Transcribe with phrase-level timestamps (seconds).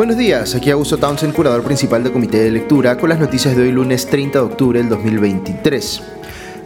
[0.00, 3.64] Buenos días, aquí Augusto Townsend, curador principal del Comité de Lectura, con las noticias de
[3.64, 6.02] hoy lunes 30 de octubre del 2023.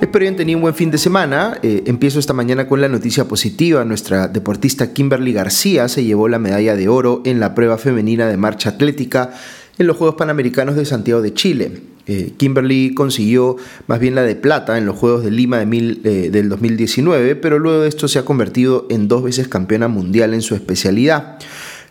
[0.01, 1.59] Espero hayan tenido un buen fin de semana.
[1.61, 3.84] Eh, empiezo esta mañana con la noticia positiva.
[3.84, 8.37] Nuestra deportista Kimberly García se llevó la medalla de oro en la prueba femenina de
[8.37, 9.33] marcha atlética
[9.79, 11.82] en los Juegos Panamericanos de Santiago de Chile.
[12.07, 13.57] Eh, Kimberly consiguió
[13.88, 17.59] más bien la de plata en los Juegos de Lima de eh, del 2019, pero
[17.59, 21.41] luego de esto se ha convertido en dos veces campeona mundial en su especialidad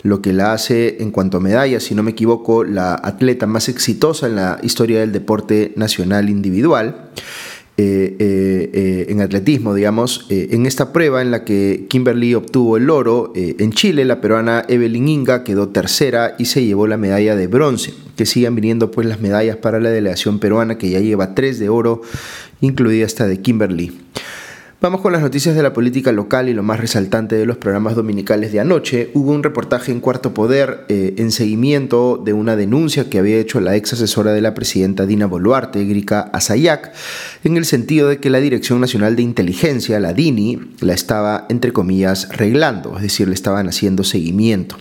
[0.03, 3.69] lo que la hace en cuanto a medallas, si no me equivoco, la atleta más
[3.69, 7.09] exitosa en la historia del deporte nacional individual.
[7.75, 12.87] Eh, eh, eh, en atletismo, digamos, en esta prueba en la que Kimberly obtuvo el
[12.91, 17.47] oro en Chile, la peruana Evelyn Inga quedó tercera y se llevó la medalla de
[17.47, 21.57] bronce, que sigan viniendo pues las medallas para la delegación peruana que ya lleva tres
[21.57, 22.03] de oro,
[22.61, 23.91] incluida esta de Kimberly.
[24.83, 27.95] Vamos con las noticias de la política local y lo más resaltante de los programas
[27.95, 29.11] dominicales de anoche.
[29.13, 33.61] Hubo un reportaje en Cuarto Poder eh, en seguimiento de una denuncia que había hecho
[33.61, 36.91] la ex asesora de la presidenta Dina Boluarte, Grika Asayak,
[37.45, 41.71] en el sentido de que la Dirección Nacional de Inteligencia, la DINI, la estaba, entre
[41.71, 44.75] comillas, reglando, es decir, le estaban haciendo seguimiento.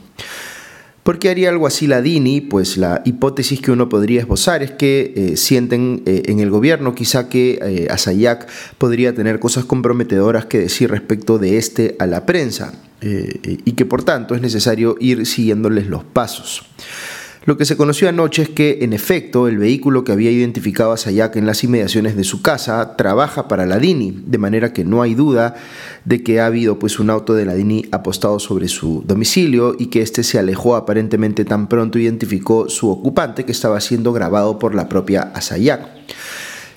[1.03, 2.43] ¿Por qué haría algo así la DINI?
[2.43, 6.95] Pues la hipótesis que uno podría esbozar es que eh, sienten eh, en el gobierno
[6.95, 8.37] quizá que eh,
[8.79, 14.05] podría tener cosas comprometedoras que decir respecto de este a la prensa y que por
[14.05, 16.63] tanto es necesario ir siguiéndoles los pasos.
[17.45, 20.97] Lo que se conoció anoche es que, en efecto, el vehículo que había identificado a
[20.97, 25.03] Sayak en las inmediaciones de su casa trabaja para la DINI, de manera que no
[25.03, 25.57] hay duda
[26.05, 29.87] de que ha habido pues, un auto de la DINI apostado sobre su domicilio y
[29.87, 34.77] que éste se alejó aparentemente tan pronto identificó su ocupante que estaba siendo grabado por
[34.77, 35.81] la propia Asayak.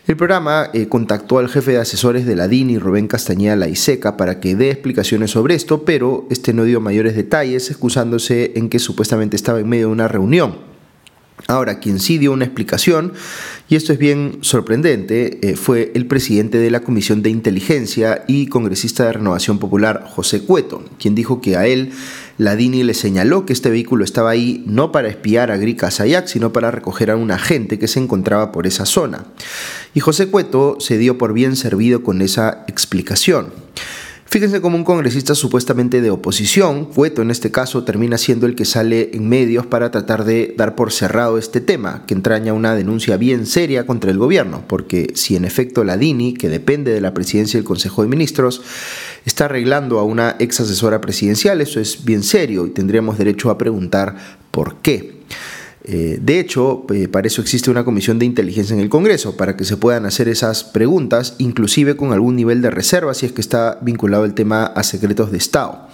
[0.08, 4.40] El programa eh, contactó al jefe de asesores de la DINI, Rubén Castañeda Laiseca, para
[4.40, 9.36] que dé explicaciones sobre esto, pero este no dio mayores detalles, excusándose en que supuestamente
[9.36, 10.58] estaba en medio de una reunión.
[11.48, 13.14] Ahora, quien sí dio una explicación,
[13.68, 18.46] y esto es bien sorprendente, eh, fue el presidente de la Comisión de Inteligencia y
[18.46, 21.92] congresista de Renovación Popular, José Cueto, quien dijo que a él
[22.38, 26.28] la DINI le señaló que este vehículo estaba ahí no para espiar a Grika Sayak,
[26.28, 29.26] sino para recoger a un agente que se encontraba por esa zona.
[29.94, 33.54] Y José Cueto se dio por bien servido con esa explicación.
[34.28, 38.66] Fíjense cómo un congresista supuestamente de oposición, Cueto en este caso, termina siendo el que
[38.66, 43.18] sale en medios para tratar de dar por cerrado este tema, que entraña una denuncia
[43.18, 47.14] bien seria contra el gobierno, porque si en efecto la DINI, que depende de la
[47.14, 48.62] presidencia del Consejo de Ministros,
[49.26, 53.58] está arreglando a una ex asesora presidencial, eso es bien serio y tendríamos derecho a
[53.58, 54.16] preguntar
[54.52, 55.16] por qué.
[55.88, 59.56] Eh, de hecho, eh, para eso existe una comisión de inteligencia en el Congreso, para
[59.56, 63.42] que se puedan hacer esas preguntas, inclusive con algún nivel de reserva si es que
[63.42, 65.88] está vinculado el tema a secretos de Estado.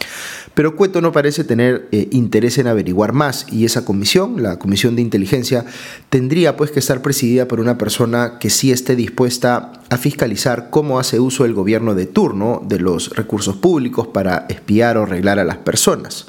[0.53, 4.95] Pero Cueto no parece tener eh, interés en averiguar más y esa comisión, la comisión
[4.95, 5.65] de inteligencia,
[6.09, 10.99] tendría pues que estar presidida por una persona que sí esté dispuesta a fiscalizar cómo
[10.99, 15.43] hace uso el gobierno de turno de los recursos públicos para espiar o arreglar a
[15.43, 16.27] las personas.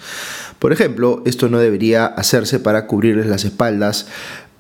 [0.63, 4.07] Por ejemplo, esto no debería hacerse para cubrirles las espaldas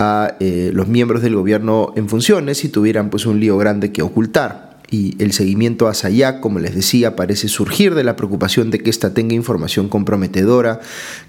[0.01, 4.03] a eh, los miembros del gobierno en funciones si tuvieran pues un lío grande que
[4.03, 8.79] ocultar y el seguimiento a Sayak, como les decía, parece surgir de la preocupación de
[8.79, 10.81] que ésta tenga información comprometedora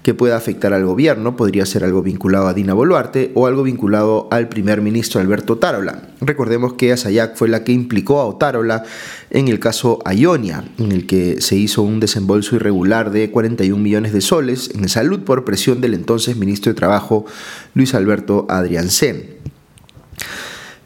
[0.02, 4.28] que pueda afectar al gobierno, podría ser algo vinculado a Dina Boluarte o algo vinculado
[4.30, 6.10] al primer ministro Alberto Otárola.
[6.20, 8.84] Recordemos que Sayak fue la que implicó a Otárola
[9.30, 14.12] en el caso Ionia, en el que se hizo un desembolso irregular de 41 millones
[14.12, 17.24] de soles en salud por presión del entonces ministro de Trabajo
[17.72, 19.33] Luis Alberto Adriancén.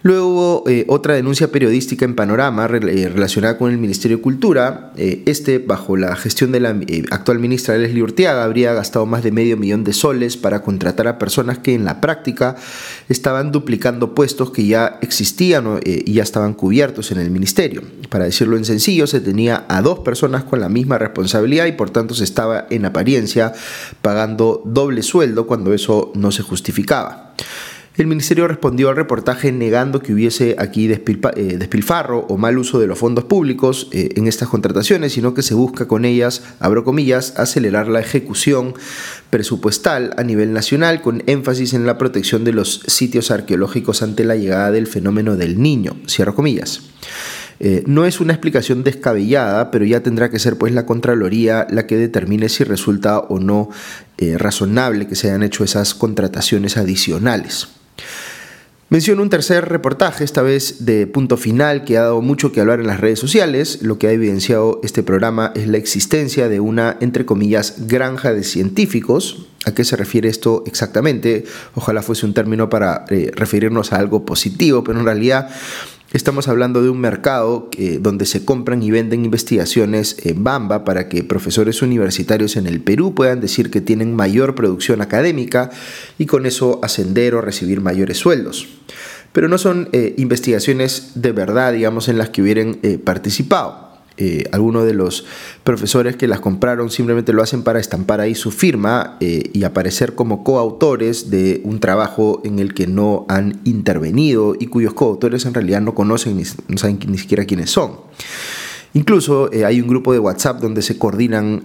[0.08, 4.90] Luego hubo eh, otra denuncia periodística en Panorama eh, relacionada con el Ministerio de Cultura.
[4.96, 6.74] Eh, este, bajo la gestión de la
[7.10, 11.18] actual ministra Leslie Urteaga, habría gastado más de medio millón de soles para contratar a
[11.18, 12.56] personas que en la práctica
[13.10, 17.82] estaban duplicando puestos que ya existían y ya estaban cubiertos en el ministerio.
[18.08, 21.90] Para decirlo en sencillo, se tenía a dos personas con la misma responsabilidad y por
[21.90, 23.52] tanto se estaba en apariencia
[24.00, 27.34] pagando doble sueldo cuando eso no se justificaba.
[27.98, 32.86] El ministerio respondió al reportaje negando que hubiese aquí eh, despilfarro o mal uso de
[32.86, 37.34] los fondos públicos eh, en estas contrataciones, sino que se busca con ellas, abro comillas,
[37.36, 38.74] acelerar la ejecución
[39.30, 44.36] presupuestal a nivel nacional con énfasis en la protección de los sitios arqueológicos ante la
[44.36, 46.82] llegada del fenómeno del niño, cierro comillas.
[47.58, 51.88] Eh, no es una explicación descabellada, pero ya tendrá que ser pues la Contraloría la
[51.88, 53.70] que determine si resulta o no
[54.36, 57.68] razonable que se hayan hecho esas contrataciones adicionales.
[58.90, 62.80] Menciono un tercer reportaje, esta vez de punto final, que ha dado mucho que hablar
[62.80, 63.80] en las redes sociales.
[63.82, 68.44] Lo que ha evidenciado este programa es la existencia de una, entre comillas, granja de
[68.44, 71.44] científicos ¿A qué se refiere esto exactamente?
[71.74, 75.50] Ojalá fuese un término para eh, referirnos a algo positivo, pero en realidad
[76.12, 77.68] Estamos hablando de un mercado
[78.00, 83.14] donde se compran y venden investigaciones en Bamba para que profesores universitarios en el Perú
[83.14, 85.70] puedan decir que tienen mayor producción académica
[86.16, 88.66] y con eso ascender o recibir mayores sueldos.
[89.32, 93.87] Pero no son eh, investigaciones de verdad, digamos, en las que hubieran eh, participado.
[94.20, 95.24] Eh, algunos de los
[95.62, 100.16] profesores que las compraron simplemente lo hacen para estampar ahí su firma eh, y aparecer
[100.16, 105.54] como coautores de un trabajo en el que no han intervenido y cuyos coautores en
[105.54, 107.92] realidad no conocen ni, no saben ni siquiera quiénes son.
[108.98, 111.62] Incluso eh, hay un grupo de WhatsApp donde se coordinan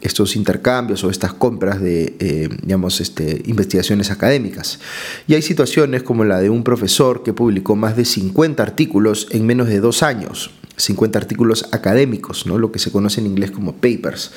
[0.00, 4.80] estos intercambios o estas compras de, digamos, este, investigaciones académicas.
[5.28, 9.46] Y hay situaciones como la de un profesor que publicó más de 50 artículos en
[9.46, 12.58] menos de dos años 50 artículos académicos, ¿no?
[12.58, 14.32] lo que se conoce en inglés como papers.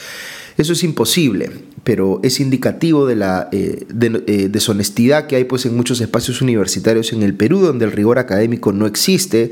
[0.57, 1.51] Eso es imposible,
[1.83, 3.85] pero es indicativo de la eh,
[4.27, 8.19] eh, deshonestidad que hay pues, en muchos espacios universitarios en el Perú, donde el rigor
[8.19, 9.51] académico no existe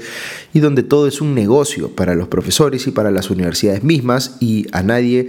[0.53, 4.65] y donde todo es un negocio para los profesores y para las universidades mismas y
[4.71, 5.27] a nadie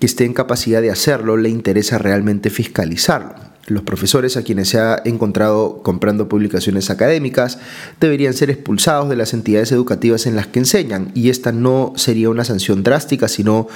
[0.00, 3.52] que esté en capacidad de hacerlo le interesa realmente fiscalizarlo.
[3.68, 7.58] Los profesores a quienes se ha encontrado comprando publicaciones académicas
[8.00, 12.30] deberían ser expulsados de las entidades educativas en las que enseñan y esta no sería
[12.30, 13.68] una sanción drástica, sino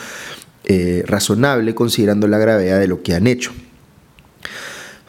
[0.66, 3.52] eh, razonable considerando la gravedad de lo que han hecho.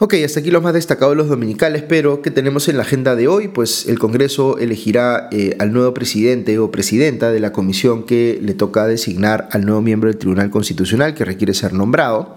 [0.00, 3.26] Ok, hasta aquí los más destacados los dominicales, pero ¿qué tenemos en la agenda de
[3.26, 3.48] hoy?
[3.48, 8.54] Pues el Congreso elegirá eh, al nuevo presidente o presidenta de la comisión que le
[8.54, 12.36] toca designar al nuevo miembro del Tribunal Constitucional que requiere ser nombrado.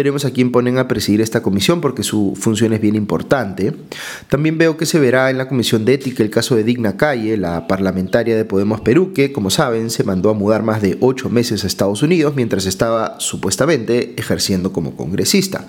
[0.00, 3.74] Veremos a quién ponen a presidir esta comisión porque su función es bien importante.
[4.30, 7.36] También veo que se verá en la Comisión de Ética el caso de Digna Calle,
[7.36, 11.28] la parlamentaria de Podemos Perú, que, como saben, se mandó a mudar más de ocho
[11.28, 15.66] meses a Estados Unidos mientras estaba supuestamente ejerciendo como congresista.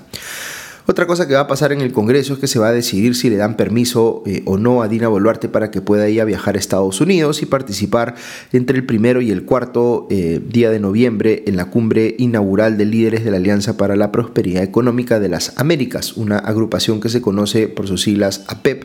[0.91, 3.15] Otra cosa que va a pasar en el Congreso es que se va a decidir
[3.15, 6.25] si le dan permiso eh, o no a Dina Boluarte para que pueda ir a
[6.25, 8.15] viajar a Estados Unidos y participar
[8.51, 12.83] entre el primero y el cuarto eh, día de noviembre en la cumbre inaugural de
[12.83, 17.21] líderes de la Alianza para la Prosperidad Económica de las Américas, una agrupación que se
[17.21, 18.83] conoce por sus siglas APEP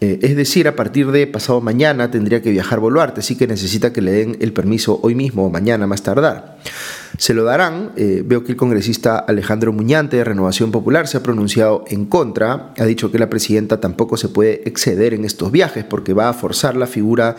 [0.00, 3.92] eh, es decir, a partir de pasado mañana tendría que viajar Boluarte, así que necesita
[3.92, 6.58] que le den el permiso hoy mismo o mañana más tardar.
[7.18, 7.92] Se lo darán.
[7.96, 12.72] Eh, veo que el congresista Alejandro Muñante de Renovación Popular se ha pronunciado en contra.
[12.78, 16.32] Ha dicho que la presidenta tampoco se puede exceder en estos viajes porque va a
[16.32, 17.36] forzar la figura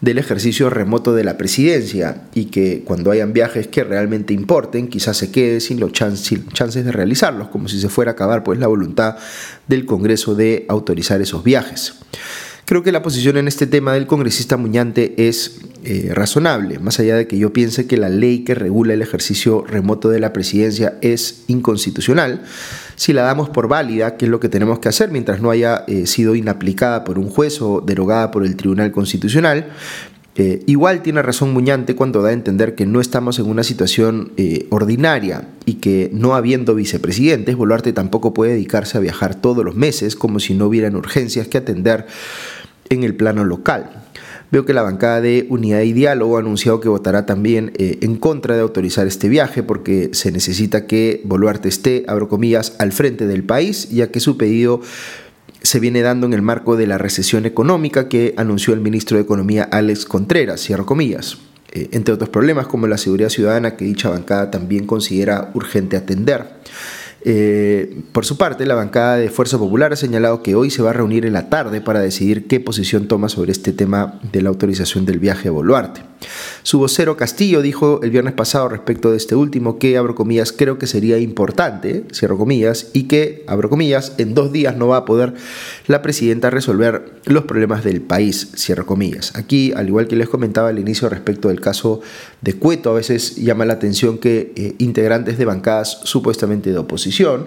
[0.00, 5.16] del ejercicio remoto de la presidencia y que cuando hayan viajes que realmente importen, quizás
[5.16, 8.66] se quede sin los chances de realizarlos, como si se fuera a acabar pues la
[8.66, 9.16] voluntad
[9.66, 11.94] del Congreso de autorizar esos viajes.
[12.66, 17.14] Creo que la posición en este tema del congresista Muñante es eh, razonable, más allá
[17.14, 20.98] de que yo piense que la ley que regula el ejercicio remoto de la presidencia
[21.00, 22.42] es inconstitucional.
[22.96, 25.84] Si la damos por válida, que es lo que tenemos que hacer mientras no haya
[25.86, 29.68] eh, sido inaplicada por un juez o derogada por el Tribunal Constitucional,
[30.36, 34.32] eh, igual tiene razón Muñante cuando da a entender que no estamos en una situación
[34.70, 40.16] ordinaria y que no habiendo vicepresidentes, Boluarte tampoco puede dedicarse a viajar todos los meses
[40.16, 42.06] como si no hubieran urgencias que atender
[42.88, 44.04] en el plano local.
[44.52, 48.16] Veo que la bancada de Unidad y Diálogo ha anunciado que votará también eh, en
[48.16, 53.26] contra de autorizar este viaje porque se necesita que Boluarte esté, abro comillas, al frente
[53.26, 54.80] del país, ya que su pedido
[55.62, 59.24] se viene dando en el marco de la recesión económica que anunció el ministro de
[59.24, 61.38] Economía Alex Contreras, cierro comillas,
[61.72, 66.46] eh, entre otros problemas como la seguridad ciudadana que dicha bancada también considera urgente atender.
[67.28, 70.90] Eh, por su parte, la bancada de Fuerza Popular ha señalado que hoy se va
[70.90, 74.48] a reunir en la tarde para decidir qué posición toma sobre este tema de la
[74.50, 76.02] autorización del viaje a Boluarte.
[76.66, 80.78] Su vocero Castillo dijo el viernes pasado respecto de este último que, abro comillas, creo
[80.78, 85.04] que sería importante, cierro comillas, y que, abro comillas, en dos días no va a
[85.04, 85.34] poder
[85.86, 89.36] la presidenta resolver los problemas del país, cierro comillas.
[89.36, 92.00] Aquí, al igual que les comentaba al inicio respecto del caso
[92.40, 97.46] de Cueto, a veces llama la atención que eh, integrantes de bancadas supuestamente de oposición,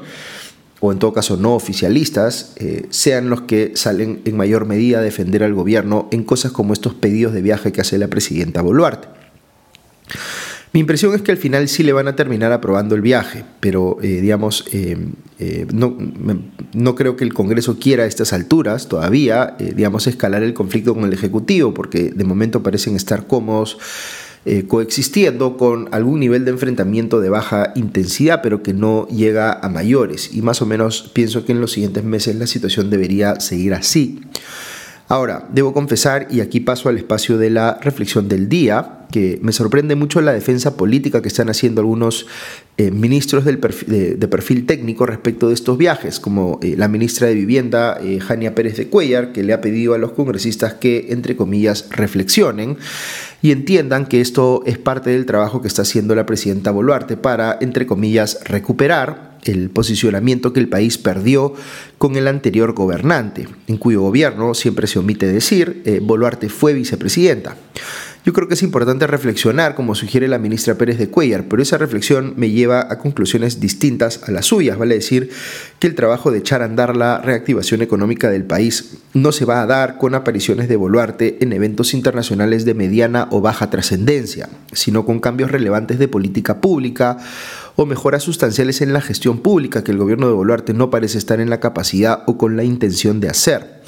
[0.79, 5.01] o en todo caso no oficialistas, eh, sean los que salen en mayor medida a
[5.01, 9.07] defender al gobierno en cosas como estos pedidos de viaje que hace la presidenta Boluarte.
[10.71, 13.97] Mi impresión es que al final sí le van a terminar aprobando el viaje, pero
[14.03, 14.97] eh, digamos, eh,
[15.73, 15.97] no,
[16.73, 21.05] no, creo que el Congreso quiera a estas alturas todavía, digamos, escalar el conflicto con
[21.05, 23.79] el Ejecutivo, porque de momento parecen estar cómodos
[24.45, 29.69] eh, coexistiendo con algún nivel de enfrentamiento de baja intensidad, pero que no llega a
[29.69, 30.33] mayores.
[30.33, 34.21] Y más o menos pienso que en los siguientes meses la situación debería seguir así.
[35.09, 39.51] Ahora, debo confesar, y aquí paso al espacio de la reflexión del día, que me
[39.51, 42.27] sorprende mucho la defensa política que están haciendo algunos
[42.77, 47.33] eh, ministros del de, perfil técnico respecto de estos viajes, como eh, la ministra de
[47.33, 51.35] Vivienda, eh, Jania Pérez de Cuellar, que le ha pedido a los congresistas que, entre
[51.35, 52.77] comillas, reflexionen
[53.41, 57.57] y entiendan que esto es parte del trabajo que está haciendo la presidenta Boluarte para,
[57.61, 61.53] entre comillas, recuperar el posicionamiento que el país perdió
[61.97, 67.55] con el anterior gobernante, en cuyo gobierno, siempre se omite decir, Boluarte fue vicepresidenta.
[68.29, 71.79] Yo creo que es importante reflexionar, como sugiere la ministra Pérez de Cuellar, pero esa
[71.79, 74.77] reflexión me lleva a conclusiones distintas a las suyas.
[74.77, 75.31] Vale decir
[75.79, 79.63] que el trabajo de echar a andar la reactivación económica del país no se va
[79.63, 85.07] a dar con apariciones de Boluarte en eventos internacionales de mediana o baja trascendencia, sino
[85.07, 87.17] con cambios relevantes de política pública
[87.77, 91.39] o mejoras sustanciales en la gestión pública que el gobierno de Boluarte no parece estar
[91.39, 93.81] en la capacidad o con la intención de hacer.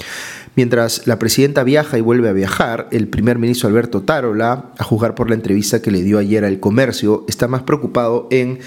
[0.54, 5.14] Mientras la presidenta viaja y vuelve a viajar, el primer ministro Alberto Tarola, a juzgar
[5.14, 8.58] por la entrevista que le dio ayer al comercio, está más preocupado en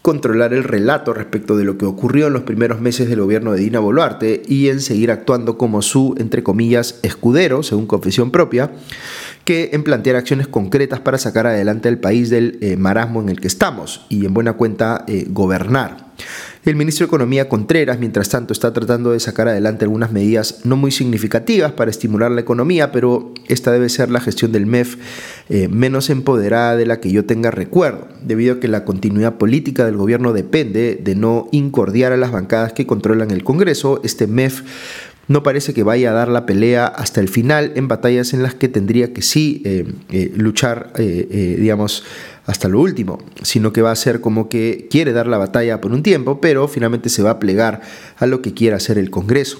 [0.00, 3.60] controlar el relato respecto de lo que ocurrió en los primeros meses del gobierno de
[3.60, 8.70] Dina Boluarte y en seguir actuando como su, entre comillas, escudero, según confesión propia,
[9.44, 13.38] que en plantear acciones concretas para sacar adelante al país del eh, marasmo en el
[13.38, 16.08] que estamos y en buena cuenta eh, gobernar.
[16.64, 20.76] El ministro de Economía Contreras, mientras tanto, está tratando de sacar adelante algunas medidas no
[20.76, 24.96] muy significativas para estimular la economía, pero esta debe ser la gestión del MEF
[25.48, 29.84] eh, menos empoderada de la que yo tenga recuerdo, debido a que la continuidad política
[29.86, 34.00] del gobierno depende de no incordiar a las bancadas que controlan el Congreso.
[34.02, 34.62] Este MEF
[35.28, 38.54] no parece que vaya a dar la pelea hasta el final en batallas en las
[38.54, 42.04] que tendría que sí eh, eh, luchar, digamos,
[42.46, 45.92] hasta lo último, sino que va a ser como que quiere dar la batalla por
[45.92, 47.82] un tiempo, pero finalmente se va a plegar
[48.16, 49.58] a lo que quiera hacer el Congreso.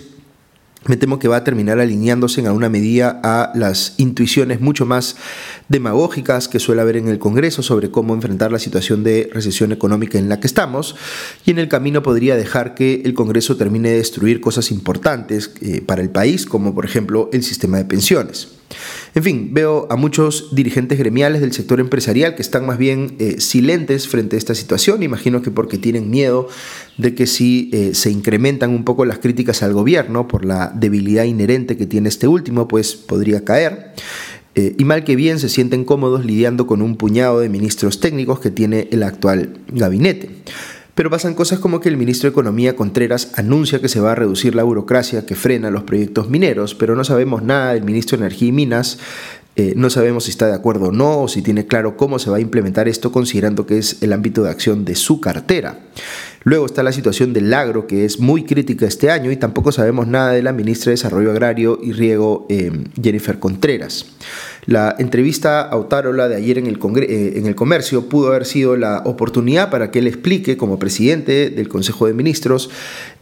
[0.86, 5.16] Me temo que va a terminar alineándose en alguna medida a las intuiciones mucho más
[5.68, 10.18] demagógicas que suele haber en el Congreso sobre cómo enfrentar la situación de recesión económica
[10.18, 10.94] en la que estamos,
[11.44, 15.82] y en el camino podría dejar que el Congreso termine de destruir cosas importantes eh,
[15.84, 18.57] para el país, como por ejemplo el sistema de pensiones.
[19.14, 23.40] En fin, veo a muchos dirigentes gremiales del sector empresarial que están más bien eh,
[23.40, 25.02] silentes frente a esta situación.
[25.02, 26.48] Imagino que porque tienen miedo
[26.98, 31.24] de que si eh, se incrementan un poco las críticas al gobierno por la debilidad
[31.24, 33.92] inherente que tiene este último, pues podría caer.
[34.54, 38.40] Eh, y mal que bien se sienten cómodos lidiando con un puñado de ministros técnicos
[38.40, 40.30] que tiene el actual gabinete.
[40.98, 44.14] Pero pasan cosas como que el ministro de Economía Contreras anuncia que se va a
[44.16, 48.24] reducir la burocracia que frena los proyectos mineros, pero no sabemos nada del ministro de
[48.24, 48.98] Energía y Minas.
[49.54, 52.30] Eh, no sabemos si está de acuerdo o no, o si tiene claro cómo se
[52.30, 55.78] va a implementar esto, considerando que es el ámbito de acción de su cartera.
[56.48, 60.06] Luego está la situación del agro, que es muy crítica este año, y tampoco sabemos
[60.06, 64.06] nada de la ministra de Desarrollo Agrario y Riego, eh, Jennifer Contreras.
[64.64, 69.02] La entrevista a de ayer en el, eh, en el comercio pudo haber sido la
[69.04, 72.70] oportunidad para que él explique como presidente del Consejo de Ministros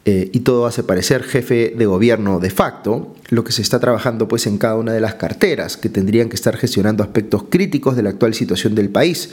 [0.08, 4.28] eh, y todo hace parecer jefe de gobierno de facto, lo que se está trabajando
[4.28, 8.04] pues en cada una de las carteras que tendrían que estar gestionando aspectos críticos de
[8.04, 9.30] la actual situación del país.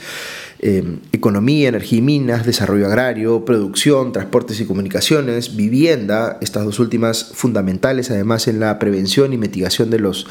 [0.58, 7.22] Eh, economía, energía y minas, desarrollo agrario, producción, transportes y comunicaciones, vivienda, estas dos últimas
[7.22, 10.26] fundamentales además en la prevención y mitigación de los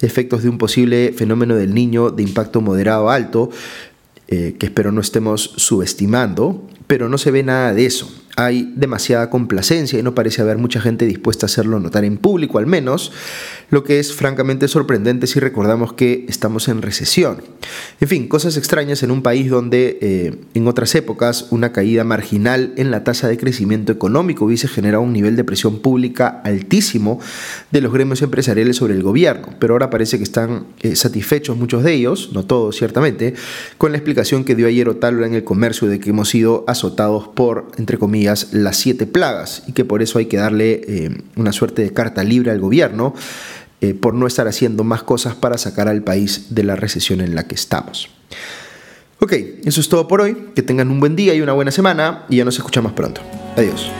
[0.00, 3.50] efectos de un posible fenómeno del niño de impacto moderado alto,
[4.26, 9.30] eh, que espero no estemos subestimando, pero no se ve nada de eso hay demasiada
[9.30, 13.12] complacencia y no parece haber mucha gente dispuesta a hacerlo notar en público al menos,
[13.70, 17.42] lo que es francamente sorprendente si recordamos que estamos en recesión.
[18.00, 22.72] En fin, cosas extrañas en un país donde eh, en otras épocas una caída marginal
[22.76, 27.20] en la tasa de crecimiento económico hubiese generado un nivel de presión pública altísimo
[27.70, 31.84] de los gremios empresariales sobre el gobierno, pero ahora parece que están eh, satisfechos muchos
[31.84, 33.34] de ellos, no todos ciertamente,
[33.78, 37.28] con la explicación que dio ayer Otálora en el comercio de que hemos sido azotados
[37.28, 41.52] por, entre comillas, las siete plagas y que por eso hay que darle eh, una
[41.52, 43.14] suerte de carta libre al gobierno
[43.80, 47.34] eh, por no estar haciendo más cosas para sacar al país de la recesión en
[47.34, 48.08] la que estamos.
[49.20, 49.32] Ok,
[49.64, 50.36] eso es todo por hoy.
[50.54, 53.20] Que tengan un buen día y una buena semana y ya nos escuchamos pronto.
[53.56, 53.90] Adiós.